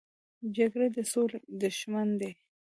[0.55, 2.31] جګړه د سولې دښمن دی